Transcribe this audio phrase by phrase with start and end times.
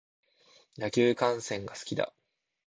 [0.79, 2.11] 野球観戦が好きだ。